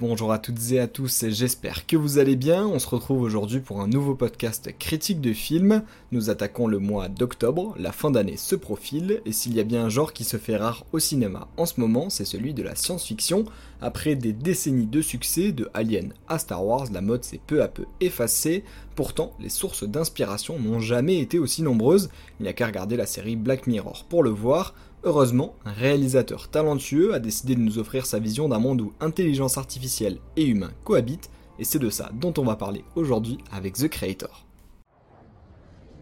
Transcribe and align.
bonjour 0.00 0.32
à 0.32 0.38
toutes 0.38 0.72
et 0.72 0.80
à 0.80 0.88
tous, 0.88 1.26
j'espère 1.28 1.86
que 1.86 1.94
vous 1.94 2.18
allez 2.18 2.34
bien. 2.34 2.66
On 2.66 2.78
se 2.78 2.88
retrouve 2.88 3.20
aujourd'hui 3.20 3.60
pour 3.60 3.82
un 3.82 3.86
nouveau 3.86 4.14
podcast 4.14 4.70
critique 4.78 5.20
de 5.20 5.34
film. 5.34 5.82
Nous 6.10 6.30
attaquons 6.30 6.66
le 6.66 6.78
mois 6.78 7.08
d'octobre, 7.08 7.74
la 7.78 7.92
fin 7.92 8.10
d'année 8.10 8.38
se 8.38 8.56
profile, 8.56 9.20
et 9.26 9.32
s'il 9.32 9.54
y 9.54 9.60
a 9.60 9.64
bien 9.64 9.84
un 9.84 9.88
genre 9.90 10.14
qui 10.14 10.24
se 10.24 10.38
fait 10.38 10.56
rare 10.56 10.86
au 10.92 10.98
cinéma 10.98 11.48
en 11.58 11.66
ce 11.66 11.78
moment, 11.78 12.08
c'est 12.08 12.24
celui 12.24 12.54
de 12.54 12.62
la 12.62 12.76
science-fiction. 12.76 13.44
Après 13.82 14.14
des 14.14 14.32
décennies 14.32 14.86
de 14.86 15.02
succès, 15.02 15.52
de 15.52 15.68
Alien 15.74 16.14
à 16.28 16.38
Star 16.38 16.64
Wars, 16.64 16.86
la 16.90 17.02
mode 17.02 17.24
s'est 17.24 17.40
peu 17.46 17.62
à 17.62 17.68
peu 17.68 17.84
effacée. 18.00 18.64
Pourtant, 18.96 19.34
les 19.38 19.50
sources 19.50 19.84
d'inspiration 19.84 20.58
n'ont 20.58 20.80
jamais 20.80 21.18
été 21.18 21.38
aussi 21.38 21.62
nombreuses. 21.62 22.08
Il 22.38 22.44
n'y 22.44 22.48
a 22.48 22.54
qu'à 22.54 22.66
regarder 22.66 22.96
la 22.96 23.06
série 23.06 23.36
Black 23.36 23.66
Mirror 23.66 24.06
pour 24.08 24.22
le 24.22 24.30
voir. 24.30 24.74
Heureusement, 25.02 25.54
un 25.64 25.72
réalisateur 25.72 26.50
talentueux 26.50 27.14
a 27.14 27.20
décidé 27.20 27.54
de 27.54 27.60
nous 27.60 27.78
offrir 27.78 28.04
sa 28.04 28.18
vision 28.18 28.50
d'un 28.50 28.58
monde 28.58 28.82
où 28.82 28.92
intelligence 29.00 29.56
artificielle 29.56 30.18
et 30.36 30.44
humain 30.44 30.72
cohabitent, 30.84 31.30
et 31.58 31.64
c'est 31.64 31.78
de 31.78 31.88
ça 31.88 32.10
dont 32.12 32.34
on 32.36 32.44
va 32.44 32.56
parler 32.56 32.84
aujourd'hui 32.96 33.38
avec 33.50 33.74
The 33.74 33.88
Creator. 33.88 34.46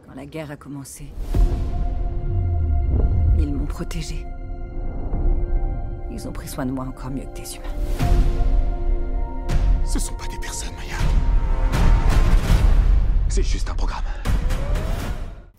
Quand 0.04 0.14
la 0.16 0.26
guerre 0.26 0.50
a 0.50 0.56
commencé, 0.56 1.04
ils 3.38 3.54
m'ont 3.54 3.66
protégé. 3.66 4.26
Ils 6.10 6.26
ont 6.26 6.32
pris 6.32 6.48
soin 6.48 6.66
de 6.66 6.72
moi 6.72 6.84
encore 6.84 7.10
mieux 7.10 7.22
que 7.22 7.40
des 7.40 7.54
humains. 7.54 7.68
Ce 9.84 10.00
sont 10.00 10.14
pas 10.14 10.26
des 10.26 10.38
personnes, 10.40 10.74
Maya. 10.74 10.96
C'est 13.28 13.44
juste 13.44 13.70
un 13.70 13.74
programme. 13.74 14.02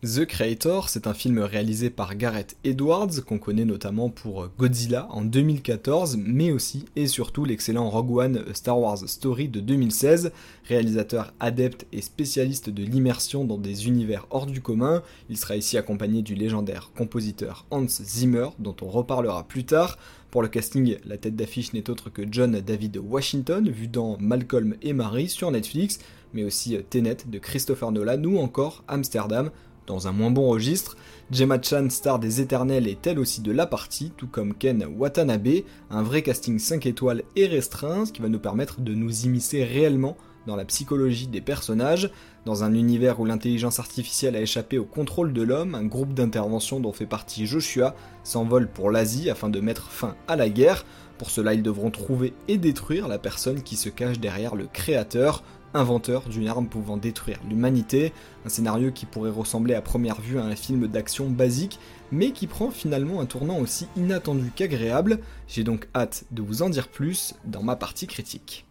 The 0.01 0.23
Creator, 0.25 0.87
c'est 0.87 1.07
un 1.07 1.13
film 1.13 1.39
réalisé 1.39 1.89
par 1.89 2.15
Gareth 2.15 2.55
Edwards, 2.63 3.21
qu'on 3.27 3.37
connaît 3.37 3.65
notamment 3.65 4.09
pour 4.09 4.47
Godzilla 4.57 5.09
en 5.11 5.23
2014, 5.23 6.17
mais 6.17 6.53
aussi 6.53 6.85
et 6.95 7.05
surtout 7.05 7.43
l'excellent 7.43 7.89
Rogue 7.89 8.15
One 8.15 8.45
Star 8.53 8.79
Wars 8.79 8.99
Story 9.09 9.49
de 9.49 9.59
2016. 9.59 10.31
Réalisateur 10.69 11.33
adepte 11.41 11.85
et 11.91 12.01
spécialiste 12.01 12.69
de 12.69 12.81
l'immersion 12.81 13.43
dans 13.43 13.57
des 13.57 13.87
univers 13.87 14.25
hors 14.29 14.45
du 14.45 14.61
commun, 14.61 15.03
il 15.29 15.35
sera 15.35 15.57
ici 15.57 15.77
accompagné 15.77 16.21
du 16.21 16.33
légendaire 16.33 16.91
compositeur 16.95 17.65
Hans 17.69 17.85
Zimmer, 17.89 18.51
dont 18.57 18.77
on 18.81 18.87
reparlera 18.87 19.43
plus 19.49 19.65
tard. 19.65 19.97
Pour 20.31 20.41
le 20.41 20.47
casting, 20.47 20.95
la 21.03 21.17
tête 21.17 21.35
d'affiche 21.35 21.73
n'est 21.73 21.89
autre 21.89 22.09
que 22.09 22.21
John 22.31 22.61
David 22.61 23.01
Washington, 23.03 23.67
vu 23.67 23.89
dans 23.89 24.15
Malcolm 24.21 24.75
et 24.81 24.93
Marie 24.93 25.27
sur 25.27 25.51
Netflix, 25.51 25.99
mais 26.33 26.45
aussi 26.45 26.77
Tenet 26.89 27.17
de 27.27 27.39
Christopher 27.39 27.91
Nolan 27.91 28.23
ou 28.23 28.37
encore 28.37 28.85
Amsterdam 28.87 29.49
dans 29.89 30.07
un 30.07 30.11
moins 30.11 30.31
bon 30.31 30.47
registre. 30.47 30.95
Gemma 31.31 31.61
Chan, 31.61 31.89
star 31.89 32.19
des 32.19 32.39
Éternels, 32.39 32.87
est 32.87 33.05
elle 33.07 33.19
aussi 33.19 33.41
de 33.41 33.51
la 33.51 33.65
partie, 33.65 34.11
tout 34.15 34.27
comme 34.27 34.53
Ken 34.53 34.85
Watanabe, 34.97 35.63
un 35.89 36.03
vrai 36.03 36.21
casting 36.21 36.59
5 36.59 36.85
étoiles 36.85 37.23
et 37.35 37.47
restreint, 37.47 38.05
ce 38.05 38.13
qui 38.13 38.21
va 38.21 38.29
nous 38.29 38.39
permettre 38.39 38.81
de 38.81 38.93
nous 38.93 39.25
immiscer 39.25 39.63
réellement 39.63 40.15
dans 40.47 40.55
la 40.55 40.65
psychologie 40.65 41.27
des 41.27 41.41
personnages. 41.41 42.11
Dans 42.45 42.63
un 42.63 42.73
univers 42.73 43.19
où 43.19 43.25
l'intelligence 43.25 43.79
artificielle 43.79 44.35
a 44.35 44.41
échappé 44.41 44.77
au 44.77 44.85
contrôle 44.85 45.33
de 45.33 45.41
l'homme, 45.41 45.75
un 45.75 45.85
groupe 45.85 46.13
d'intervention 46.13 46.79
dont 46.79 46.93
fait 46.93 47.05
partie 47.05 47.45
Joshua 47.45 47.95
s'envole 48.23 48.67
pour 48.67 48.91
l'Asie 48.91 49.29
afin 49.29 49.49
de 49.49 49.59
mettre 49.59 49.91
fin 49.91 50.15
à 50.27 50.35
la 50.35 50.49
guerre. 50.49 50.85
Pour 51.17 51.31
cela, 51.31 51.53
ils 51.53 51.63
devront 51.63 51.91
trouver 51.91 52.33
et 52.47 52.57
détruire 52.57 53.07
la 53.07 53.19
personne 53.19 53.61
qui 53.61 53.75
se 53.75 53.89
cache 53.89 54.19
derrière 54.19 54.55
le 54.55 54.67
créateur, 54.67 55.43
inventeur 55.73 56.27
d'une 56.29 56.47
arme 56.47 56.67
pouvant 56.67 56.97
détruire 56.97 57.39
l'humanité, 57.47 58.13
un 58.45 58.49
scénario 58.49 58.91
qui 58.91 59.05
pourrait 59.05 59.29
ressembler 59.29 59.73
à 59.75 59.81
première 59.81 60.21
vue 60.21 60.39
à 60.39 60.43
un 60.43 60.55
film 60.55 60.87
d'action 60.87 61.29
basique, 61.29 61.79
mais 62.11 62.31
qui 62.31 62.47
prend 62.47 62.71
finalement 62.71 63.21
un 63.21 63.25
tournant 63.25 63.59
aussi 63.59 63.87
inattendu 63.95 64.51
qu'agréable. 64.55 65.19
J'ai 65.47 65.63
donc 65.63 65.87
hâte 65.95 66.25
de 66.31 66.41
vous 66.41 66.61
en 66.61 66.69
dire 66.69 66.87
plus 66.87 67.35
dans 67.45 67.63
ma 67.63 67.75
partie 67.75 68.07
critique. 68.07 68.65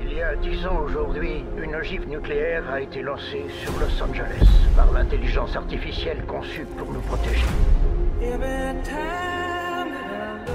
Il 0.00 0.12
y 0.12 0.22
a 0.22 0.36
dix 0.36 0.64
ans 0.64 0.80
aujourd'hui, 0.84 1.42
une 1.60 1.74
ogive 1.74 2.08
nucléaire 2.08 2.68
a 2.70 2.80
été 2.80 3.02
lancée 3.02 3.44
sur 3.62 3.72
Los 3.80 4.02
Angeles 4.02 4.46
par 4.76 4.92
l'intelligence 4.92 5.56
artificielle 5.56 6.24
conçue 6.26 6.66
pour 6.76 6.92
nous 6.92 7.00
protéger. 7.00 7.44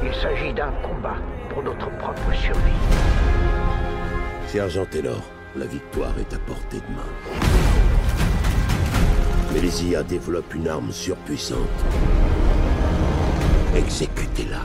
Il 0.05 0.13
s'agit 0.21 0.53
d'un 0.53 0.71
combat 0.81 1.17
pour 1.49 1.63
notre 1.63 1.89
propre 1.97 2.33
survie. 2.33 2.59
Sergent 4.47 4.85
Taylor, 4.85 5.21
la 5.55 5.65
victoire 5.67 6.17
est 6.19 6.33
à 6.33 6.39
portée 6.39 6.77
de 6.77 6.95
main. 6.95 7.05
Mais 9.53 9.61
les 9.61 9.85
IA 9.85 10.01
développent 10.01 10.53
une 10.55 10.67
arme 10.67 10.91
surpuissante. 10.91 11.59
Exécutez-la. 13.75 14.61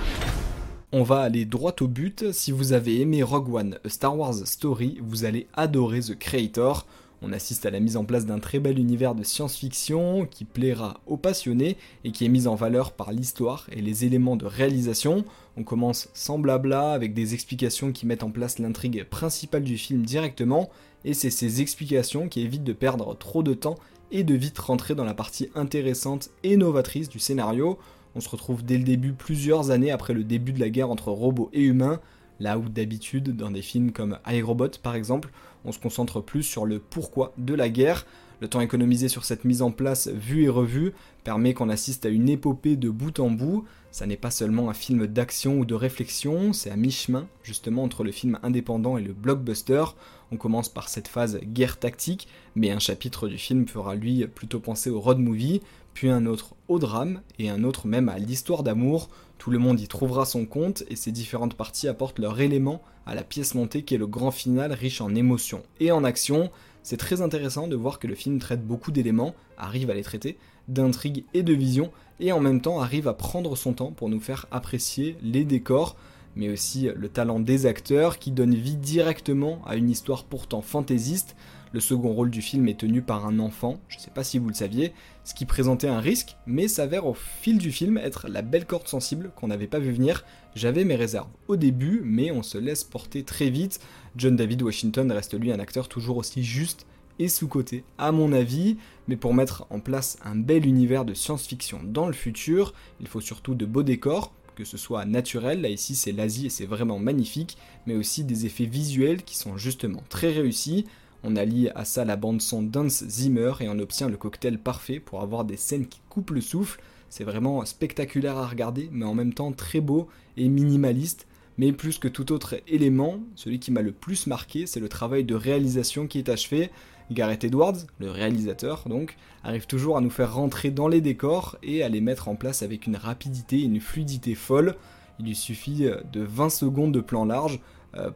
On 0.93 1.03
va 1.03 1.21
aller 1.21 1.45
droit 1.45 1.75
au 1.81 1.89
but. 1.89 2.33
Si 2.33 2.53
vous 2.53 2.73
avez 2.73 3.03
aimé 3.03 3.23
Rogue 3.23 3.55
One, 3.55 3.79
Star 3.85 4.17
Wars 4.17 4.35
Story, 4.47 4.99
vous 5.03 5.27
allez 5.27 5.47
adorer 5.55 6.01
The 6.01 6.19
Creator. 6.19 6.87
On 7.21 7.33
assiste 7.33 7.67
à 7.67 7.71
la 7.71 7.81
mise 7.81 7.97
en 7.97 8.05
place 8.05 8.27
d'un 8.27 8.39
très 8.39 8.61
bel 8.61 8.79
univers 8.79 9.15
de 9.15 9.25
science-fiction 9.25 10.27
qui 10.27 10.45
plaira 10.45 11.01
aux 11.07 11.17
passionnés 11.17 11.77
et 12.05 12.13
qui 12.13 12.25
est 12.25 12.29
mis 12.29 12.47
en 12.47 12.55
valeur 12.55 12.93
par 12.93 13.11
l'histoire 13.11 13.67
et 13.73 13.83
les 13.83 14.05
éléments 14.05 14.37
de 14.37 14.47
réalisation. 14.47 15.25
On 15.57 15.65
commence 15.65 16.09
sans 16.15 16.39
blabla 16.39 16.93
avec 16.93 17.15
des 17.15 17.35
explications 17.35 17.91
qui 17.91 18.07
mettent 18.07 18.23
en 18.23 18.31
place 18.31 18.61
l'intrigue 18.61 19.03
principale 19.05 19.65
du 19.65 19.77
film 19.77 20.03
directement 20.03 20.71
et 21.05 21.13
c'est 21.13 21.31
ces 21.31 21.61
explications 21.61 22.29
qui 22.29 22.43
évitent 22.43 22.65
de 22.65 22.73
perdre 22.73 23.17
trop 23.17 23.43
de 23.43 23.55
temps 23.55 23.79
et 24.13 24.23
de 24.23 24.35
vite 24.35 24.59
rentrer 24.59 24.95
dans 24.95 25.05
la 25.05 25.15
partie 25.15 25.51
intéressante 25.57 26.31
et 26.45 26.57
novatrice 26.57 27.09
du 27.09 27.19
scénario. 27.19 27.79
On 28.15 28.21
se 28.21 28.29
retrouve 28.29 28.65
dès 28.65 28.79
le 28.79 28.85
début 28.85 29.13
plusieurs 29.13 29.71
années 29.71 29.91
après 29.91 30.15
le 30.15 30.25
début 30.25 30.53
de 30.53 30.61
la 30.61 30.71
guerre 30.71 30.91
entre 30.91 31.11
robots 31.11 31.51
et 31.53 31.63
humains 31.63 32.01
Là 32.41 32.59
où 32.59 32.69
d'habitude, 32.69 33.37
dans 33.37 33.51
des 33.51 33.63
films 33.63 33.93
comme 33.93 34.19
iRobot 34.27 34.79
par 34.83 34.95
exemple, 34.95 35.31
on 35.65 35.73
se 35.73 35.79
concentre 35.79 36.21
plus 36.21 36.43
sur 36.43 36.67
le 36.67 36.79
pourquoi 36.79 37.33
de 37.37 37.55
la 37.55 37.69
guerre. 37.69 38.07
Le 38.41 38.47
temps 38.47 38.61
économisé 38.61 39.09
sur 39.09 39.25
cette 39.25 39.45
mise 39.45 39.63
en 39.63 39.73
place 39.73 40.09
vue 40.09 40.45
et 40.45 40.49
revue 40.49 40.93
permet 41.25 41.55
qu'on 41.55 41.69
assiste 41.69 42.07
à 42.07 42.09
une 42.09 42.29
épopée 42.29 42.77
de 42.77 42.89
bout 42.89 43.19
en 43.19 43.31
bout. 43.31 43.65
Ça 43.91 44.07
n'est 44.07 44.17
pas 44.17 44.31
seulement 44.31 44.71
un 44.71 44.75
film 44.75 45.09
d'action 45.09 45.59
ou 45.59 45.65
de 45.65 45.75
réflexion, 45.75 46.53
c'est 46.53 46.71
à 46.71 46.77
mi-chemin 46.77 47.27
justement 47.43 47.83
entre 47.83 48.05
le 48.05 48.13
film 48.13 48.39
indépendant 48.45 48.97
et 48.97 49.03
le 49.03 49.13
blockbuster. 49.13 49.85
On 50.31 50.37
commence 50.37 50.69
par 50.69 50.89
cette 50.89 51.09
phase 51.09 51.41
guerre 51.43 51.79
tactique, 51.79 52.29
mais 52.55 52.71
un 52.71 52.79
chapitre 52.79 53.27
du 53.27 53.39
film 53.39 53.67
fera 53.67 53.97
lui 53.97 54.25
plutôt 54.29 54.61
penser 54.61 54.91
au 54.91 55.01
road 55.01 55.19
movie, 55.19 55.63
puis 55.99 56.11
un 56.11 56.27
autre 56.27 56.55
au 56.69 56.79
drame 56.79 57.23
et 57.41 57.51
un 57.51 57.65
autre 57.65 57.89
même 57.89 58.09
à 58.09 58.21
l'histoire 58.21 58.63
d'amour. 58.63 59.09
Tout 59.37 59.51
le 59.51 59.59
monde 59.59 59.81
y 59.81 59.89
trouvera 59.89 60.27
son 60.27 60.47
compte 60.47 60.85
et 60.89 60.95
ces 60.95 61.11
différentes 61.11 61.55
parties 61.55 61.89
apportent 61.89 62.21
leur 62.21 62.39
élément 62.39 62.83
à 63.05 63.17
la 63.17 63.25
pièce 63.25 63.57
montée 63.57 63.83
qui 63.83 63.97
est 63.97 63.99
le 63.99 64.07
grand 64.07 64.31
final 64.31 64.71
riche 64.73 65.01
en 65.01 65.13
émotions 65.17 65.65
et 65.81 65.91
en 65.91 66.05
action. 66.05 66.53
C'est 66.85 66.99
très 66.99 67.21
intéressant 67.21 67.67
de 67.67 67.75
voir 67.75 67.99
que 67.99 68.07
le 68.07 68.15
film 68.15 68.39
traite 68.39 68.65
beaucoup 68.65 68.93
d'éléments, 68.93 69.35
arrive 69.57 69.91
à 69.91 69.95
les 69.95 70.05
traiter, 70.05 70.39
d'intrigue 70.69 71.25
et 71.35 71.43
de 71.43 71.53
vision, 71.53 71.91
et 72.21 72.31
en 72.31 72.39
même 72.39 72.61
temps 72.61 72.81
arrive 72.81 73.09
à 73.09 73.15
prendre 73.15 73.57
son 73.57 73.73
temps 73.73 73.91
pour 73.91 74.09
nous 74.09 74.21
faire 74.21 74.47
apprécier 74.53 75.17
les 75.21 75.45
décors, 75.45 75.97
mais 76.37 76.49
aussi 76.49 76.91
le 76.95 77.09
talent 77.09 77.41
des 77.41 77.67
acteurs 77.67 78.21
qui 78.21 78.31
donnent 78.31 78.55
vie 78.55 78.77
directement 78.77 79.63
à 79.67 79.75
une 79.75 79.91
histoire 79.91 80.23
pourtant 80.23 80.63
fantaisiste. 80.63 81.35
Le 81.73 81.81
second 81.81 82.13
rôle 82.13 82.31
du 82.31 82.43
film 82.43 82.69
est 82.69 82.81
tenu 82.81 83.03
par 83.03 83.27
un 83.27 83.39
enfant, 83.39 83.81
je 83.89 83.97
ne 83.97 84.01
sais 84.01 84.11
pas 84.11 84.25
si 84.25 84.39
vous 84.39 84.49
le 84.49 84.55
saviez, 84.55 84.93
ce 85.25 85.35
qui 85.35 85.45
présentait 85.45 85.89
un 85.89 86.01
risque, 86.01 86.37
mais 86.47 86.69
s'avère 86.69 87.07
au 87.07 87.15
fil 87.15 87.59
du 87.59 87.71
film 87.73 87.99
être 87.99 88.29
la 88.29 88.43
belle 88.43 88.67
corde 88.67 88.89
sensible 88.89 89.31
qu'on 89.37 89.49
n'avait 89.49 89.67
pas 89.67 89.79
vu 89.79 89.93
venir. 89.93 90.25
J'avais 90.55 90.85
mes 90.85 90.97
réserves 90.97 91.29
au 91.47 91.57
début, 91.57 92.01
mais 92.05 92.31
on 92.31 92.43
se 92.43 92.59
laisse 92.59 92.85
porter 92.85 93.23
très 93.23 93.51
vite. 93.51 93.81
John 94.17 94.37
David 94.37 94.63
Washington 94.63 95.13
reste 95.13 95.39
lui 95.39 95.53
un 95.53 95.61
acteur 95.61 95.89
toujours 95.89 96.17
aussi 96.17 96.43
juste 96.43 96.87
et 97.19 97.29
sous-côté, 97.29 97.85
à 97.99 98.13
mon 98.13 98.33
avis, 98.33 98.77
mais 99.09 99.17
pour 99.17 99.35
mettre 99.35 99.67
en 99.71 99.81
place 99.81 100.19
un 100.25 100.37
bel 100.37 100.67
univers 100.67 101.05
de 101.05 101.15
science-fiction 101.15 101.81
dans 101.85 102.07
le 102.07 102.13
futur, 102.13 102.75
il 103.01 103.09
faut 103.09 103.21
surtout 103.21 103.55
de 103.55 103.67
beaux 103.67 103.83
décors, 103.83 104.33
que 104.55 104.65
ce 104.65 104.77
soit 104.77 105.05
naturel, 105.05 105.61
là 105.61 105.69
ici 105.69 105.95
c'est 105.95 106.13
l'Asie 106.13 106.47
et 106.47 106.51
c'est 106.51 106.67
vraiment 106.67 106.99
magnifique, 106.99 107.59
mais 107.87 107.95
aussi 107.95 108.25
des 108.25 108.47
effets 108.47 108.67
visuels 108.67 109.23
qui 109.23 109.37
sont 109.37 109.57
justement 109.57 110.03
très 110.09 110.31
réussis. 110.31 110.87
On 111.25 111.35
allie 111.35 111.69
à 111.75 111.85
ça 111.85 112.05
la 112.05 112.17
bande 112.17 112.41
son 112.41 112.63
d'Hans 112.63 112.89
Zimmer 112.89 113.53
et 113.61 113.69
on 113.69 113.79
obtient 113.79 114.09
le 114.09 114.17
cocktail 114.17 114.59
parfait 114.59 115.01
pour 115.01 115.21
avoir 115.21 115.45
des 115.45 115.57
scènes 115.57 115.87
qui 115.87 116.01
coupent 116.09 116.31
le 116.31 116.41
souffle. 116.41 116.81
C'est 117.11 117.25
vraiment 117.25 117.65
spectaculaire 117.65 118.37
à 118.37 118.47
regarder, 118.47 118.89
mais 118.93 119.05
en 119.05 119.15
même 119.15 119.35
temps 119.35 119.53
très 119.53 119.81
beau 119.81 120.09
et 120.37 120.49
minimaliste. 120.49 121.27
Mais 121.57 121.73
plus 121.73 121.99
que 121.99 122.07
tout 122.07 122.31
autre 122.31 122.61
élément, 122.69 123.19
celui 123.35 123.59
qui 123.59 123.73
m'a 123.73 123.83
le 123.83 123.91
plus 123.91 124.29
marqué, 124.29 124.67
c'est 124.67 124.79
le 124.79 124.89
travail 124.89 125.25
de 125.25 125.35
réalisation 125.35 126.07
qui 126.07 126.19
est 126.19 126.29
achevé. 126.29 126.71
Gareth 127.11 127.43
Edwards, 127.43 127.79
le 127.99 128.11
réalisateur 128.11 128.85
donc, 128.89 129.17
arrive 129.43 129.67
toujours 129.67 129.97
à 129.97 130.01
nous 130.01 130.11
faire 130.11 130.35
rentrer 130.35 130.71
dans 130.71 130.87
les 130.87 131.01
décors 131.01 131.59
et 131.65 131.83
à 131.83 131.89
les 131.89 132.01
mettre 132.01 132.29
en 132.29 132.37
place 132.37 132.63
avec 132.63 132.87
une 132.87 132.97
rapidité 132.97 133.59
et 133.59 133.65
une 133.65 133.81
fluidité 133.81 134.37
folle. 134.37 134.77
Il 135.19 135.27
lui 135.27 135.35
suffit 135.35 135.89
de 136.13 136.21
20 136.21 136.51
secondes 136.51 136.93
de 136.93 137.01
plan 137.01 137.25
large 137.25 137.59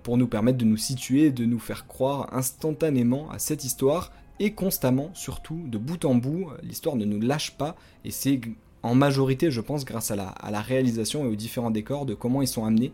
pour 0.03 0.17
nous 0.17 0.27
permettre 0.27 0.59
de 0.59 0.65
nous 0.65 0.77
situer 0.77 1.31
de 1.31 1.45
nous 1.45 1.59
faire 1.59 1.87
croire 1.87 2.29
instantanément 2.33 3.31
à 3.31 3.39
cette 3.39 3.65
histoire 3.65 4.13
et 4.39 4.53
constamment, 4.53 5.11
surtout 5.15 5.61
de 5.67 5.79
bout 5.79 6.05
en 6.05 6.15
bout, 6.15 6.49
l'histoire 6.63 6.97
ne 6.97 7.05
nous 7.05 7.21
lâche 7.21 7.53
pas 7.53 7.77
et 8.05 8.11
c'est 8.11 8.41
en 8.83 8.95
majorité, 8.95 9.51
je 9.51 9.61
pense, 9.61 9.85
grâce 9.85 10.11
à 10.11 10.17
la, 10.17 10.61
réalisation 10.61 11.25
et 11.25 11.29
aux 11.29 11.37
différents 11.37 11.71
décors 11.71 12.07
de 12.07 12.15
comment 12.15 12.43
ils 12.43 12.49
sont 12.49 12.65
amenés. 12.65 12.93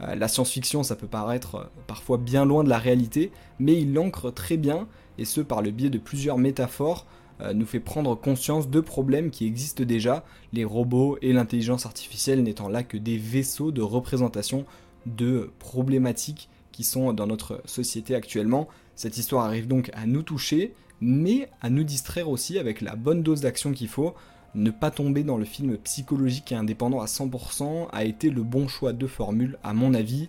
Euh, 0.00 0.14
la 0.14 0.28
science-fiction, 0.28 0.82
ça 0.82 0.96
peut 0.96 1.06
paraître 1.06 1.54
euh, 1.56 1.64
parfois 1.86 2.18
bien 2.18 2.44
loin 2.44 2.64
de 2.64 2.68
la 2.68 2.78
réalité, 2.78 3.32
mais 3.58 3.80
il 3.80 3.94
l'ancre 3.94 4.32
très 4.32 4.56
bien, 4.56 4.86
et 5.16 5.24
ce 5.24 5.40
par 5.40 5.62
le 5.62 5.70
biais 5.70 5.90
de 5.90 5.98
plusieurs 5.98 6.38
métaphores, 6.38 7.06
euh, 7.40 7.52
nous 7.52 7.66
fait 7.66 7.80
prendre 7.80 8.14
conscience 8.14 8.68
de 8.68 8.80
problèmes 8.80 9.30
qui 9.30 9.46
existent 9.46 9.84
déjà, 9.84 10.24
les 10.52 10.64
robots 10.64 11.18
et 11.22 11.32
l'intelligence 11.32 11.86
artificielle 11.86 12.42
n'étant 12.42 12.68
là 12.68 12.82
que 12.82 12.96
des 12.96 13.16
vaisseaux 13.16 13.70
de 13.70 13.82
représentation 13.82 14.66
de 15.16 15.50
problématiques 15.58 16.48
qui 16.72 16.84
sont 16.84 17.12
dans 17.12 17.26
notre 17.26 17.60
société 17.64 18.14
actuellement. 18.14 18.68
Cette 18.94 19.18
histoire 19.18 19.44
arrive 19.44 19.66
donc 19.66 19.90
à 19.94 20.06
nous 20.06 20.22
toucher, 20.22 20.74
mais 21.00 21.48
à 21.60 21.70
nous 21.70 21.84
distraire 21.84 22.28
aussi 22.28 22.58
avec 22.58 22.80
la 22.80 22.96
bonne 22.96 23.22
dose 23.22 23.40
d'action 23.40 23.72
qu'il 23.72 23.88
faut. 23.88 24.14
Ne 24.54 24.70
pas 24.70 24.90
tomber 24.90 25.24
dans 25.24 25.36
le 25.36 25.44
film 25.44 25.76
psychologique 25.78 26.52
et 26.52 26.54
indépendant 26.54 27.00
à 27.00 27.06
100% 27.06 27.88
a 27.92 28.04
été 28.04 28.30
le 28.30 28.42
bon 28.42 28.66
choix 28.66 28.92
de 28.92 29.06
formule 29.06 29.58
à 29.62 29.74
mon 29.74 29.94
avis. 29.94 30.28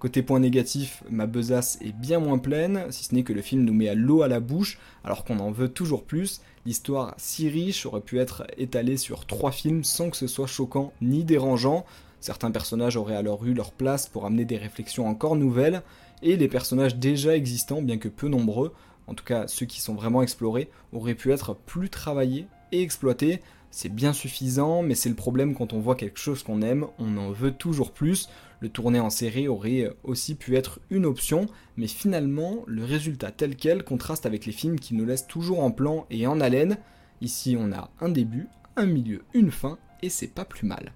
Côté 0.00 0.22
point 0.22 0.40
négatif, 0.40 1.04
ma 1.10 1.26
besace 1.26 1.76
est 1.82 1.92
bien 1.92 2.20
moins 2.20 2.38
pleine, 2.38 2.86
si 2.88 3.04
ce 3.04 3.14
n'est 3.14 3.22
que 3.22 3.34
le 3.34 3.42
film 3.42 3.64
nous 3.64 3.74
met 3.74 3.90
à 3.90 3.94
l'eau 3.94 4.22
à 4.22 4.28
la 4.28 4.40
bouche, 4.40 4.78
alors 5.04 5.26
qu'on 5.26 5.38
en 5.40 5.50
veut 5.50 5.68
toujours 5.68 6.04
plus. 6.04 6.40
L'histoire 6.64 7.12
si 7.18 7.50
riche 7.50 7.84
aurait 7.84 8.00
pu 8.00 8.18
être 8.18 8.46
étalée 8.56 8.96
sur 8.96 9.26
trois 9.26 9.52
films 9.52 9.84
sans 9.84 10.08
que 10.08 10.16
ce 10.16 10.26
soit 10.26 10.46
choquant 10.46 10.94
ni 11.02 11.22
dérangeant. 11.22 11.84
Certains 12.20 12.50
personnages 12.50 12.96
auraient 12.96 13.14
alors 13.14 13.44
eu 13.44 13.52
leur 13.52 13.72
place 13.72 14.08
pour 14.08 14.24
amener 14.24 14.46
des 14.46 14.56
réflexions 14.56 15.06
encore 15.06 15.36
nouvelles, 15.36 15.82
et 16.22 16.38
les 16.38 16.48
personnages 16.48 16.96
déjà 16.96 17.36
existants, 17.36 17.82
bien 17.82 17.98
que 17.98 18.08
peu 18.08 18.28
nombreux, 18.28 18.72
en 19.06 19.12
tout 19.12 19.24
cas 19.24 19.48
ceux 19.48 19.66
qui 19.66 19.82
sont 19.82 19.94
vraiment 19.94 20.22
explorés, 20.22 20.70
auraient 20.94 21.14
pu 21.14 21.30
être 21.30 21.54
plus 21.54 21.90
travaillés 21.90 22.46
et 22.72 22.80
exploités. 22.80 23.42
C'est 23.72 23.88
bien 23.88 24.12
suffisant, 24.12 24.82
mais 24.82 24.96
c'est 24.96 25.08
le 25.08 25.14
problème 25.14 25.54
quand 25.54 25.72
on 25.72 25.78
voit 25.78 25.94
quelque 25.94 26.18
chose 26.18 26.42
qu'on 26.42 26.60
aime, 26.60 26.86
on 26.98 27.16
en 27.16 27.30
veut 27.30 27.52
toujours 27.52 27.92
plus. 27.92 28.28
Le 28.58 28.68
tourner 28.68 28.98
en 28.98 29.10
série 29.10 29.46
aurait 29.46 29.90
aussi 30.02 30.34
pu 30.34 30.56
être 30.56 30.80
une 30.90 31.06
option, 31.06 31.46
mais 31.76 31.86
finalement, 31.86 32.64
le 32.66 32.84
résultat 32.84 33.30
tel 33.30 33.54
quel 33.54 33.84
contraste 33.84 34.26
avec 34.26 34.44
les 34.44 34.52
films 34.52 34.80
qui 34.80 34.94
nous 34.94 35.06
laissent 35.06 35.28
toujours 35.28 35.62
en 35.62 35.70
plan 35.70 36.04
et 36.10 36.26
en 36.26 36.40
haleine. 36.40 36.78
Ici, 37.20 37.56
on 37.58 37.72
a 37.72 37.90
un 38.00 38.08
début, 38.08 38.48
un 38.76 38.86
milieu, 38.86 39.22
une 39.34 39.52
fin, 39.52 39.78
et 40.02 40.08
c'est 40.08 40.34
pas 40.34 40.44
plus 40.44 40.66
mal. 40.66 40.92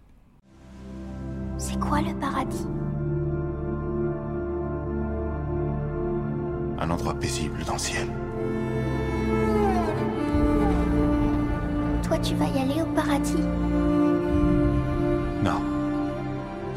C'est 1.57 1.79
quoi 1.79 2.01
le 2.01 2.19
paradis? 2.19 2.67
Un 6.79 6.91
endroit 6.91 7.15
paisible 7.15 7.65
dans 7.67 7.75
le 7.75 7.79
ciel. 7.79 8.09
Toi, 12.15 12.23
tu 12.23 12.37
vas 12.37 12.47
y 12.47 12.63
aller 12.63 12.81
au 12.81 12.87
paradis 12.95 13.43
Non. 15.43 15.61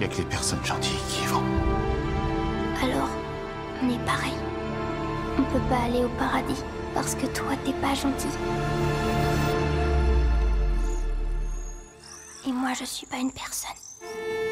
Y 0.02 0.04
a 0.04 0.08
que 0.08 0.18
les 0.18 0.24
personnes 0.24 0.66
gentilles 0.66 0.98
qui 1.10 1.22
y 1.22 1.28
vont. 1.28 1.44
Alors, 2.82 3.10
on 3.84 3.88
est 3.88 4.04
pareil. 4.04 4.34
On 5.38 5.44
peut 5.44 5.64
pas 5.70 5.84
aller 5.86 6.04
au 6.04 6.10
paradis 6.18 6.64
parce 6.96 7.14
que 7.14 7.28
toi, 7.28 7.52
t'es 7.64 7.74
pas 7.74 7.94
gentil. 7.94 8.36
Et 12.48 12.52
moi, 12.52 12.72
je 12.74 12.86
suis 12.86 13.06
pas 13.06 13.18
une 13.18 13.32
personne. 13.32 14.47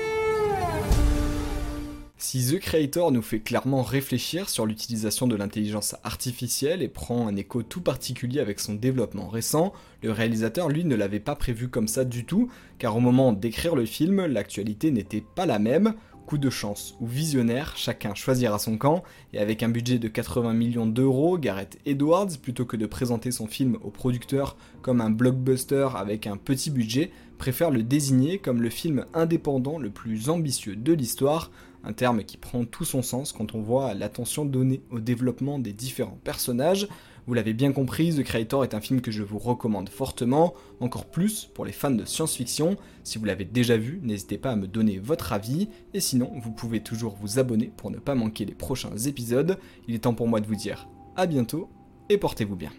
Si 2.18 2.48
The 2.48 2.60
Creator 2.60 3.12
nous 3.12 3.22
fait 3.22 3.42
clairement 3.42 3.84
réfléchir 3.84 4.48
sur 4.48 4.66
l'utilisation 4.66 5.28
de 5.28 5.36
l'intelligence 5.36 5.98
artificielle 6.06 6.82
et 6.82 6.88
prend 6.88 7.28
un 7.28 7.36
écho 7.36 7.62
tout 7.62 7.82
particulier 7.82 8.40
avec 8.40 8.62
son 8.62 8.74
développement 8.74 9.28
récent, 9.28 9.74
le 10.02 10.14
réalisateur 10.14 10.70
lui 10.70 10.86
ne 10.86 10.96
l'avait 10.96 11.20
pas 11.20 11.36
prévu 11.36 11.68
comme 11.68 11.90
ça 11.90 12.06
du 12.06 12.24
tout, 12.24 12.50
car 12.80 12.96
au 12.96 13.02
moment 13.02 13.34
d'écrire 13.34 13.76
le 13.76 13.86
film, 13.86 14.26
l'actualité 14.26 14.92
n'était 14.92 15.24
pas 15.36 15.46
la 15.46 15.60
même. 15.60 15.94
Coup 16.26 16.38
de 16.40 16.50
chance 16.50 16.96
ou 17.02 17.06
visionnaire, 17.06 17.74
chacun 17.76 18.16
choisira 18.16 18.58
son 18.58 18.78
camp, 18.78 19.04
et 19.34 19.38
avec 19.38 19.62
un 19.62 19.70
budget 19.70 20.00
de 20.00 20.08
80 20.08 20.54
millions 20.54 20.88
d'euros, 20.88 21.38
Gareth 21.38 21.78
Edwards, 21.86 22.40
plutôt 22.42 22.66
que 22.66 22.78
de 22.78 22.88
présenter 22.88 23.30
son 23.30 23.46
film 23.46 23.78
au 23.84 23.92
producteur 23.92 24.58
comme 24.82 25.02
un 25.02 25.12
blockbuster 25.12 25.90
avec 25.96 26.26
un 26.26 26.38
petit 26.38 26.72
budget, 26.72 27.12
préfère 27.38 27.70
le 27.70 27.84
désigner 27.84 28.40
comme 28.40 28.62
le 28.62 28.70
film 28.72 29.06
indépendant 29.14 29.78
le 29.78 29.92
plus 29.92 30.30
ambitieux 30.30 30.76
de 30.76 30.94
l'histoire, 30.94 31.52
un 31.86 31.94
terme 31.94 32.24
qui 32.24 32.38
prend 32.38 32.66
tout 32.66 32.86
son 32.86 33.02
sens 33.02 33.32
quand 33.32 33.56
on 33.56 33.62
voit 33.62 33.94
l'attention 33.94 34.46
donnée 34.46 34.82
au 34.90 35.00
développement 35.00 35.60
des 35.60 35.74
différents 35.74 36.20
personnages. 36.24 36.88
Vous 37.28 37.34
l'avez 37.34 37.54
bien 37.54 37.72
compris, 37.72 38.14
The 38.14 38.24
Creator 38.24 38.64
est 38.64 38.76
un 38.76 38.82
film 38.82 39.02
que 39.02 39.12
je 39.12 39.24
vous 39.24 39.40
recommande 39.40 39.90
fortement, 39.90 40.54
encore 40.80 41.06
plus 41.06 41.46
pour 41.46 41.66
les 41.66 41.72
fans 41.72 41.92
de 41.92 42.06
science-fiction. 42.06 42.78
Si 43.04 43.18
vous 43.18 43.26
l'avez 43.26 43.46
déjà 43.46 43.78
vu, 43.78 44.00
n'hésitez 44.04 44.38
pas 44.38 44.52
à 44.52 44.56
me 44.56 44.68
donner 44.68 45.00
votre 45.00 45.34
avis, 45.34 45.70
et 45.94 46.00
sinon, 46.00 46.32
vous 46.36 46.52
pouvez 46.52 46.82
toujours 46.82 47.16
vous 47.20 47.40
abonner 47.40 47.72
pour 47.78 47.90
ne 47.90 47.98
pas 47.98 48.14
manquer 48.14 48.46
les 48.46 48.54
prochains 48.54 48.96
épisodes. 48.98 49.58
Il 49.88 49.96
est 49.96 50.00
temps 50.00 50.14
pour 50.14 50.28
moi 50.28 50.40
de 50.40 50.48
vous 50.48 50.56
dire 50.56 50.88
à 51.16 51.26
bientôt, 51.26 51.70
et 52.10 52.18
portez-vous 52.18 52.56
bien. 52.56 52.72